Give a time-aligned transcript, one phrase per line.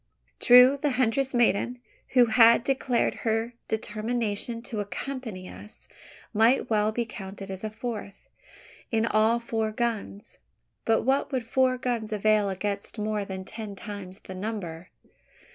[0.39, 1.77] True, the huntress maiden,
[2.17, 5.87] who had declared her determination to accompany us,
[6.33, 8.27] might well be counted as a fourth;
[8.89, 10.39] in all four guns.
[10.85, 14.89] But what would four guns avail against more than ten times the number?